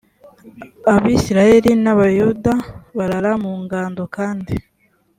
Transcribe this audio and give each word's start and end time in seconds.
abisirayeli 0.93 1.71
n 1.83 1.85
abayuda 1.93 2.53
barara 2.97 3.31
mu 3.43 3.53
ngando 3.63 4.03
kandi 4.15 4.53